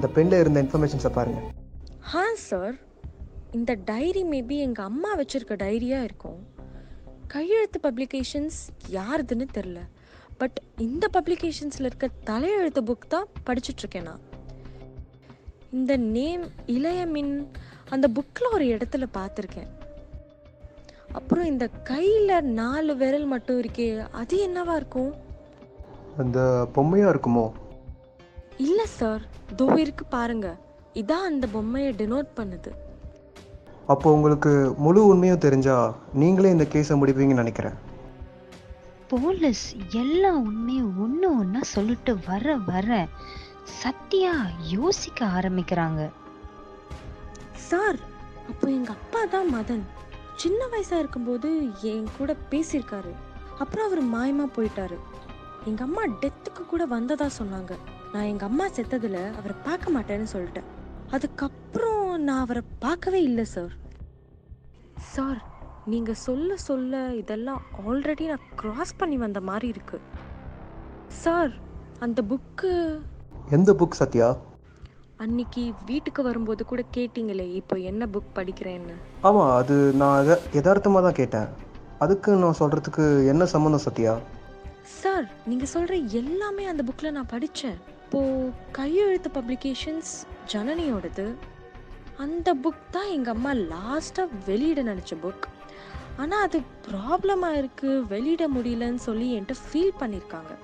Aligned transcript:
அந்த 0.00 0.12
பெண்ணில் 0.16 0.40
இருந்த 0.40 0.62
இன்ஃபர்மேஷன்ஸை 0.62 1.10
பாருங்கள் 1.12 1.48
ஹா 2.00 2.22
சார் 2.34 2.76
இந்த 3.50 3.76
டைரி 3.84 4.22
மேபி 4.22 4.56
எங்கள் 4.58 4.84
அம்மா 4.84 5.16
வச்சிருக்க 5.18 5.54
டைரியாக 5.62 6.02
இருக்கும். 6.02 6.38
கையெழுத்து 7.26 7.78
பப்ளிகேஷன்ஸ் 7.82 8.58
யாருதுன்னு 8.92 9.46
தெரில 9.56 9.80
பட் 10.38 10.56
இந்த 10.76 11.08
பப்ளிகேஷன்ஸில் 11.12 11.88
இருக்க 11.88 12.08
தலையெழுத்து 12.30 12.82
புக் 12.90 13.06
தான் 13.08 13.28
படிச்சுட்ருக்கேன் 13.46 14.02
நான். 14.02 14.22
இந்த 15.70 15.96
நேம் 15.96 16.46
இளைய 16.66 17.06
மின் 17.06 17.50
அந்த 17.88 18.08
புக்கில் 18.08 18.52
ஒரு 18.52 18.64
இடத்துல 18.64 19.06
பார்த்துருக்கேன். 19.18 19.70
அப்புறம் 21.12 21.44
இந்த 21.44 21.68
கையில் 21.68 22.44
நாலு 22.44 22.96
விரல் 22.96 23.24
மட்டும் 23.24 23.60
இருக்கே 23.60 24.08
அது 24.10 24.36
என்னவா 24.48 24.76
இருக்கும்? 24.76 25.14
அந்த 26.18 26.68
பொம்மையாக 26.72 27.12
இருக்குமோ? 27.16 27.46
இல்லை 28.56 28.86
சார் 28.86 29.22
தோ 29.56 29.78
இருக்கு 29.78 30.04
பாருங்க. 30.04 30.56
இதான் 30.94 31.28
அந்த 31.30 31.46
பொம்மையை 31.46 31.92
டினோட் 31.92 32.28
பண்ணுது. 32.36 32.70
அப்போ 33.86 34.12
உங்களுக்கு 34.12 34.74
முழு 34.78 35.06
உண்மையும் 35.06 35.44
தெரிஞ்சா 35.44 35.94
நீங்களே 36.14 36.50
இந்த 36.50 36.66
கேஸை 36.72 36.96
முடிப்பீங்கன்னு 37.00 37.42
நினைக்கிறேன். 37.44 37.78
போலீஸ் 39.08 39.74
எல்லா 39.90 40.30
உண்மையும் 40.34 40.98
ஒன்று 41.04 41.38
ஒன்றா 41.38 41.60
சொல்லிட்டு 41.60 42.18
வர 42.26 42.56
வர 42.56 43.08
சத்யா 43.82 44.34
யோசிக்க 44.60 45.26
ஆரம்பிக்கிறாங்க. 45.26 46.10
சார் 47.54 47.98
அப்போ 48.48 48.70
எங்க 48.70 48.90
அப்பா 48.90 49.24
தான் 49.24 49.54
மதன். 49.54 49.82
சின்ன 50.34 50.60
வயசா 50.72 50.98
இருக்கும்போது 50.98 51.48
என் 51.80 52.08
கூட 52.18 52.36
பேசியிருக்காரு. 52.50 53.12
அப்புறம் 53.58 53.86
அவர் 53.88 54.02
மாயமா 54.14 54.46
போயிட்டாரு. 54.56 54.96
எங்க 55.64 55.82
அம்மா 55.82 56.02
டெத்துக்கு 56.02 56.66
கூட 56.66 56.86
வந்ததா 56.86 57.28
சொன்னாங்க. 57.38 57.72
நான் 58.12 58.28
எங்க 58.30 58.44
அம்மா 58.44 58.66
செத்ததுல 58.76 59.18
அவரை 59.38 59.54
பார்க்க 59.66 59.92
மாட்டேன்னு 59.96 60.28
சொல்லிட்டேன். 60.32 60.68
அதுக்கப்புறம் 61.10 62.22
நான் 62.26 62.40
அவரை 62.44 62.62
பார்க்கவே 62.84 63.20
இல்லை 63.22 63.44
சார் 63.44 63.74
சார் 65.14 65.40
நீங்க 65.92 66.14
சொல்ல 66.14 66.56
சொல்ல 66.56 67.00
இதெல்லாம் 67.20 67.60
ஆல்ரெடி 67.86 68.24
நான் 68.26 68.48
கிராஸ் 68.60 68.92
பண்ணி 68.96 69.16
வந்த 69.16 69.40
மாதிரி 69.40 69.68
இருக்கு. 69.68 69.98
சார் 71.22 71.52
அந்த 72.06 72.22
புக்கு 72.22 72.72
எந்த 73.56 73.70
புக் 73.72 74.00
சத்யா? 74.00 74.28
அன்னைக்கு 75.24 75.62
வீட்டுக்கு 75.86 76.22
வரும்போது 76.22 76.64
கூட 76.64 76.82
கேட்டீங்களே 76.96 77.46
இப்போ 77.60 77.76
என்ன 77.90 78.06
புக் 78.06 78.36
படிக்கிறேன்னு? 78.38 78.96
ஆமாம் 79.20 79.52
அது 79.60 79.76
நான் 80.02 80.28
யதார்த்தமாக 80.58 81.04
தான் 81.06 81.18
கேட்டேன். 81.20 81.48
அதுக்கு 81.98 82.30
நான் 82.42 82.60
சொல்கிறதுக்கு 82.60 83.06
என்ன 83.26 83.46
சம்மந்தம் 83.54 83.86
சத்யா? 83.86 84.14
சார் 85.00 85.26
நீங்க 85.46 85.66
சொல்ற 85.74 85.94
எல்லாமே 86.20 86.64
அந்த 86.66 86.82
புக்ல 86.88 87.10
நான் 87.16 87.32
படிச்சேன். 87.32 87.78
அப்போது 88.10 88.46
கையெழுத்து 88.76 89.28
பப்ளிகேஷன்ஸ் 89.36 90.08
ஜனனியோடது. 90.52 91.26
அந்த 92.24 92.48
புக் 92.62 92.80
தான் 92.94 93.10
எங்கள் 93.16 93.34
அம்மா 93.34 93.50
லாஸ்ட்டாக 93.72 94.38
வெளியிட 94.48 94.80
நினச்ச 94.88 95.16
புக் 95.24 95.44
ஆனால் 96.22 96.42
அது 96.46 96.58
ப்ராப்ளமாக 96.86 97.58
இருக்குது 97.60 98.00
வெளியிட 98.12 98.48
முடியலன்னு 98.56 99.02
சொல்லி 99.06 99.28
என்கிட்ட 99.36 99.56
ஃபீல் 99.66 99.94
பண்ணியிருக்காங்க 100.00 100.54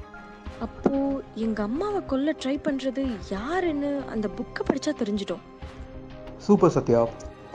அப்போது 0.67 1.22
எங்கள் 1.44 1.67
அம்மாவை 1.69 2.00
கொல்ல 2.12 2.34
ட்ரை 2.42 2.56
பண்ணுறது 2.67 3.05
யாருன்னு 3.34 3.92
அந்த 4.17 4.30
புக்கை 4.41 4.64
படித்தா 4.70 4.94
தெரிஞ்சிட்டோம் 5.02 5.44
சூப்பர் 6.48 6.74
சத்யா. 6.79 7.02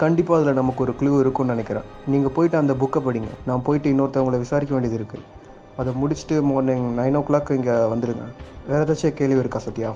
கண்டிப்பாக 0.04 0.42
அதில் 0.42 0.60
நமக்கு 0.62 0.84
ஒரு 0.88 0.96
க்ளூ 1.02 1.14
இருக்கும்னு 1.26 1.56
நினைக்கிறேன். 1.56 1.90
நீங்கள் 2.14 2.36
போயிட்டு 2.38 2.62
அந்த 2.64 2.76
புக்கை 2.84 3.02
படிங்க. 3.10 3.34
நான் 3.52 3.68
போயிட்டு 3.70 3.94
இன்னொருத்தவங்களை 3.96 4.42
விசாரிக்க 4.46 4.74
வேண்டியது 4.78 5.00
இருக்குது 5.02 5.28
அதை 5.82 5.92
முடிச்சுட்டு 6.02 6.38
மார்னிங் 6.52 6.88
நைன் 7.00 7.18
ஓ 7.20 7.24
கிளாக் 7.28 7.52
இங்கே 7.58 7.76
வந்துடுங்க 7.94 8.26
வேறு 8.70 8.84
ஏதாச்சும் 8.86 9.18
கேள்வி 9.20 9.42
இருக்கா 9.44 9.60
சத்யா? 9.66 9.92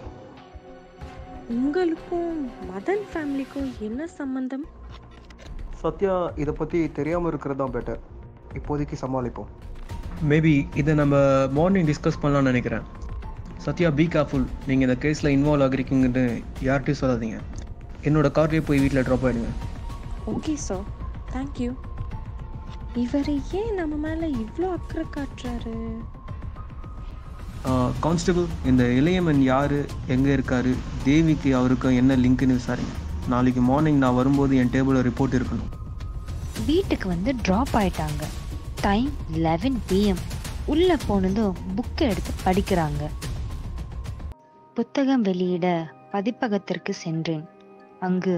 உங்களுக்கும் 1.56 2.38
மதன் 2.70 3.04
ஃபேமிலிக்கும் 3.10 3.70
என்ன 3.88 4.08
சம்பந்தம்? 4.20 4.66
சத்யா 5.82 6.14
இதை 6.44 6.54
பற்றி 6.60 6.80
தெரியாமல் 6.98 7.32
இருக்கிறது 7.32 7.60
தான் 7.62 7.74
பெட்டர் 7.76 8.02
இப்போதைக்கு 8.60 8.96
சமாளிப்போம். 9.04 9.50
மேபி 10.32 10.54
இதை 10.82 10.94
நம்ம 11.02 11.16
மார்னிங் 11.58 11.90
டிஸ்கஸ் 11.90 12.22
பண்ணலாம்னு 12.24 12.52
நினைக்கிறேன். 12.52 12.86
சத்யா 13.66 13.90
பி 14.00 14.06
கேர்ஃபுல் 14.16 14.48
நீங்கள் 14.70 14.88
இந்த 14.88 14.98
கேஸில் 15.04 15.34
இன்வால்வ் 15.36 15.66
ஆகிருக்கீங்கன்னு 15.68 16.26
யார்கிட்டையும் 16.68 17.02
சொல்லாதீங்க. 17.02 17.40
என்னோட 18.08 18.28
கார்லேயே 18.38 18.64
போய் 18.70 18.82
வீட்டில் 18.84 19.06
ட்ராப் 19.08 19.26
ஆகிடுங்க 19.28 19.52
ஓகே 20.34 20.56
சார் 20.68 20.86
தேங்க்யூ 21.34 21.70
இவர் 23.02 23.30
ஏன் 23.60 23.74
நம்ம 23.78 23.96
மேலே 24.04 24.28
இவ்வளோ 24.42 24.68
அக்கறை 24.76 25.06
காட்டுறாரு? 25.16 25.74
கான்ஸ்டபிள் 28.04 28.46
இந்த 28.70 28.84
இளையமன் 29.00 29.42
யார்? 29.52 29.76
எங்கே 30.14 30.32
இருக்காரு? 30.36 30.72
தேவிக்கு 31.08 31.50
அவருக்கும் 31.60 31.98
என்ன 32.02 32.16
லிங்க்னு 32.16 32.58
விசாரிங்க. 32.60 32.96
நாளைக்கு 33.34 33.62
மார்னிங் 33.62 34.00
நான் 34.04 34.18
வரும்போது 34.20 34.54
என் 34.62 34.72
டேபிளில் 34.76 35.06
ரிப்போர்ட் 35.10 35.38
இருக்கணும். 35.40 35.72
வீட்டுக்கு 36.66 37.08
வந்து 37.14 37.34
ட்ராப் 37.48 37.76
ஆயிட்டாங்க. 37.82 38.24
டைம் 38.86 39.12
லெவன் 39.48 39.80
பிஎம் 39.90 40.24
உள்ள 40.74 40.98
போனதும் 41.08 41.60
புக்கை 41.78 42.08
எடுத்து 42.12 42.34
படிக்கிறாங்க. 42.48 43.04
புத்தகம் 44.74 45.26
வெளியிட 45.30 45.68
பதிப்பகத்திற்கு 46.16 46.94
சென்றேன். 47.06 47.46
அங்கு 48.00 48.36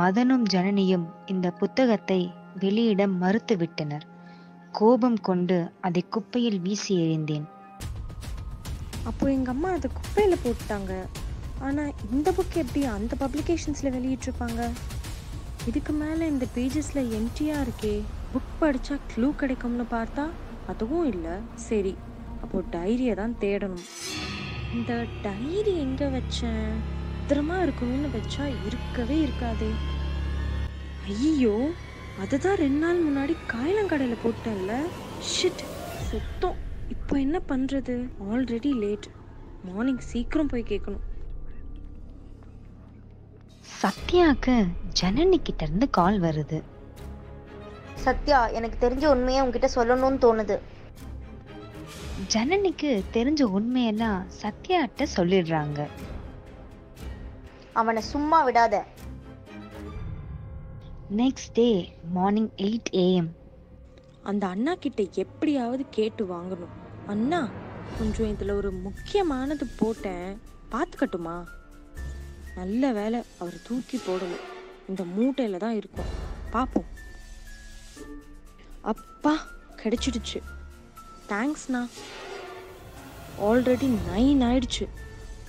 மதனும் 0.00 0.44
ஜனனியும் 0.52 1.06
இந்த 1.26 1.46
புத்தகத்தை 1.62 2.20
வெளியிட 2.60 3.06
மறுத்துவிட்டனர். 3.06 4.04
கோபம் 4.72 5.20
கொண்டு 5.20 5.70
அதை 5.80 6.04
குப்பையில் 6.08 6.60
வீசி 6.60 6.94
எறிந்தேன். 7.02 7.44
அப்போ 9.04 9.30
எங்கள் 9.30 9.54
அம்மா 9.54 9.70
அதை 9.70 9.90
குப்பையில் 9.94 10.42
போட்டுட்டாங்க. 10.44 10.92
ஆனால் 11.58 11.92
இந்த 12.12 12.30
புக் 12.30 12.56
எப்படி 12.62 12.84
அந்த 12.84 13.16
பப்ளிகேஷன்ஸில் 13.20 13.94
வெளியிட்டிருப்பாங்க? 13.96 14.70
இதுக்கு 15.66 15.92
மேலே 15.92 16.26
இந்த 16.26 16.46
பேஜஸில் 16.54 17.10
எம்டியாக 17.18 17.64
இருக்கே. 17.64 18.02
புக் 18.32 18.54
படித்தா 18.60 18.96
க்ளூ 19.10 19.34
கிடைக்கும்னு 19.34 19.84
பார்த்தா 19.90 20.26
அதுவும் 20.66 21.06
இல்லை. 21.12 21.36
சரி 21.54 21.96
அப்போ 22.42 22.62
டைரியை 22.70 23.14
தான் 23.14 23.36
தேடணும். 23.40 23.86
இந்த 24.74 25.06
டைரி 25.22 25.76
எங்கே 25.76 26.04
வச்சேன்? 26.04 27.00
பத்திரமா 27.32 27.56
இருக்கணும்னு 27.64 28.08
வச்சா 28.14 28.44
இருக்கவே 28.66 29.16
இருக்காதே. 29.26 29.68
ஐயோ 31.06 31.70
அதுதான் 32.20 32.56
ரெண்டு 32.56 32.80
நாள் 32.84 33.00
முன்னாடி 33.06 33.34
காயலங்கடையில் 33.52 34.22
போட்டேன்ல. 34.24 34.74
ஷிட் 35.32 35.64
சுத்தம். 36.10 36.58
இப்போ 36.88 37.18
என்ன 37.18 37.40
பண்ணுறது 37.48 37.94
ஆல்ரெடி 38.30 38.72
லேட் 38.82 39.08
மார்னிங் 39.64 40.02
சீக்கிரம் 40.10 40.46
போய் 40.46 40.70
கேட்கணும் 40.72 41.06
சத்யாக்கு 43.82 44.54
ஜனனி 45.00 45.38
கிட்ட 45.42 45.64
இருந்து 45.64 45.90
கால் 45.90 46.20
வருது. 46.20 46.62
சத்யா 48.04 48.46
எனக்கு 48.58 48.76
தெரிஞ்ச 48.84 49.04
உண்மையை 49.06 49.40
உன்கிட்ட 49.46 49.68
சொல்லணும்னு 49.74 50.20
தோணுது. 50.24 50.56
ஜனனிக்கு 52.34 52.90
தெரிஞ்ச 53.16 53.42
உண்மையெல்லாம் 53.58 54.20
சத்யாட்ட 54.42 55.06
சொல்லிடுறாங்க. 55.16 55.86
அவனை 57.72 58.02
சும்மா 58.02 58.38
விடாத. 58.48 58.82
Next 61.16 61.52
day 61.52 61.92
morning 62.12 62.50
eight 62.56 62.90
AM 62.92 63.28
அந்த 64.22 64.46
அண்ணா 64.46 64.74
கிட்ட 64.74 65.06
எப்படியாவது 65.12 65.84
கேட்டு 65.90 66.24
வாங்கணும். 66.24 66.72
அண்ணா 67.06 67.48
கொஞ்சம் 67.98 68.28
இதில் 68.28 68.50
ஒரு 68.50 68.72
முக்கியமானது 68.72 69.66
போட்டேன். 69.66 70.40
பார்த்துக்கட்டுமா? 70.70 71.44
நல்ல 72.54 72.92
வேலை 72.92 73.22
அவர் 73.38 73.62
தூக்கி 73.62 73.96
போடணும் 73.96 74.40
இந்த 74.88 75.04
மூட்டையில் 75.04 75.58
தான் 75.58 75.74
இருக்கும். 75.74 76.04
பார்ப்போம். 76.50 76.84
அப்பா 78.82 79.46
கிடைச்சிடுச்சு. 79.76 80.42
தேங்க்ஸ்ண்ணா 81.28 81.88
ஆல்ரெடி 83.40 83.98
நைன் 84.16 84.44
ஆயிடுச்சு. 84.50 84.88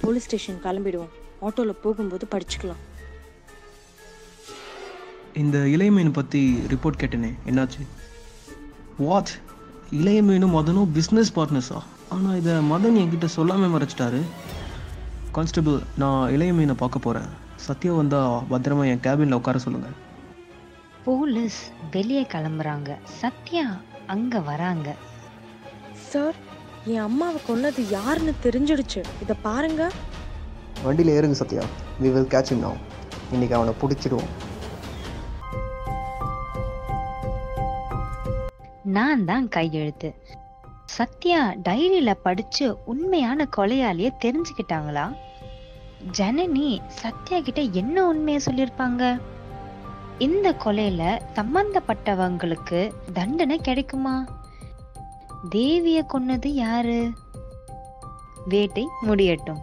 போலீஸ் 0.02 0.24
ஸ்டேஷன் 0.24 0.62
கிளம்பிடுவோம். 0.64 1.10
ஆட்டோவில் 1.42 1.82
போகும்போது 1.82 2.28
படிச்சுக்கலாம். 2.32 2.93
இந்த 5.34 5.58
இளையமீன் 5.58 6.14
பற்றி 6.14 6.64
ரிப்போர்ட் 6.68 7.00
கேட்டேனே 7.00 7.32
என்னாச்சு? 7.46 7.88
வாட் 8.98 9.30
இளையமீனும் 9.92 10.56
மதனும் 10.56 10.90
பிஸ்னஸ் 10.94 11.32
பார்ட்னர்ஸா 11.36 11.80
ஆனால் 12.10 12.36
இதை 12.36 12.54
மதன் 12.54 13.00
என்கிட்ட 13.02 13.26
சொல்லாமல் 13.26 13.74
மறைச்சிட்டாரு. 13.74 14.22
கான்ஸ்டபிள் 15.32 15.80
நான் 15.98 16.32
இளையமீனை 16.32 16.74
பார்க்க 16.74 17.00
போகிறேன் 17.00 17.30
சத்யா 17.56 17.94
வந்தால் 17.94 18.44
பத்திரமா 18.52 18.86
என் 18.86 19.00
கேபினில் 19.00 19.40
உட்கார 19.40 19.58
சொல்லுங்கள் 19.58 19.96
போலீஸ் 21.04 21.60
வெளியே 21.92 22.22
கிளம்புறாங்க. 22.22 22.90
சத்யா 23.04 23.66
அங்க 24.08 24.40
வராங்க. 24.40 24.96
சார் 26.10 26.36
என் 26.86 27.06
அம்மாவை 27.10 27.42
கொன்னது 27.48 27.90
யாருன்னு 27.90 28.34
தெரிஞ்சிடுச்சு. 28.44 29.04
இதை 29.22 29.36
பாருங்க. 29.42 29.92
வண்டியில் 30.84 31.16
ஏறுங்க 31.16 31.32
Sathya. 31.32 31.62
We 32.02 32.12
will 32.14 32.32
catch 32.36 32.54
him 32.54 32.62
now. 32.64 32.74
இன்னைக்கு 33.32 33.56
அவனை 33.56 33.74
பிடிச்சிடுவோம். 33.82 34.32
நான் 38.96 39.26
தான் 39.26 39.48
கையெழுத்து. 39.48 40.10
சத்யா 40.86 41.40
டைரியில 41.70 42.12
படிச்சு 42.24 42.66
உண்மையான 42.86 43.48
கொலையாளிய 43.58 44.10
தெரிஞ்சுக்கிட்டாங்களா? 44.26 45.06
ஜனனி 46.18 46.68
சத்யா 46.88 47.40
கிட்ட 47.40 47.62
என்ன 47.62 48.08
உண்மையை 48.08 48.42
சொல்லியிருப்பாங்க? 48.46 49.04
இந்த 50.18 50.56
கொலையில 50.66 51.04
சம்பந்தப்பட்டவங்களுக்கு 51.36 52.80
தண்டனை 53.14 53.58
கிடைக்குமா? 53.58 54.16
தேவிய 55.50 56.06
கொன்னது 56.14 56.48
யாரு? 56.48 57.02
வேட்டை 58.46 58.88
முடியட்டும். 59.02 59.62